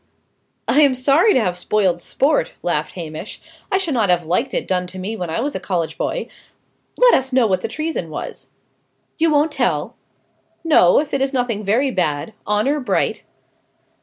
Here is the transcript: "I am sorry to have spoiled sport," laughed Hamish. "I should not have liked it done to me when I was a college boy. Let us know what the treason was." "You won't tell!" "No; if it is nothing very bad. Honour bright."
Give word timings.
"I 0.67 0.81
am 0.81 0.95
sorry 0.95 1.35
to 1.35 1.39
have 1.39 1.59
spoiled 1.59 2.01
sport," 2.01 2.53
laughed 2.63 2.93
Hamish. 2.93 3.39
"I 3.71 3.77
should 3.77 3.93
not 3.93 4.09
have 4.09 4.25
liked 4.25 4.51
it 4.51 4.67
done 4.67 4.87
to 4.87 4.97
me 4.97 5.15
when 5.15 5.29
I 5.29 5.41
was 5.41 5.53
a 5.53 5.59
college 5.59 5.95
boy. 5.95 6.27
Let 6.97 7.13
us 7.13 7.31
know 7.31 7.45
what 7.45 7.61
the 7.61 7.67
treason 7.67 8.09
was." 8.09 8.49
"You 9.19 9.29
won't 9.29 9.51
tell!" 9.51 9.95
"No; 10.63 10.99
if 10.99 11.13
it 11.13 11.21
is 11.21 11.33
nothing 11.33 11.63
very 11.63 11.91
bad. 11.91 12.33
Honour 12.47 12.79
bright." 12.79 13.21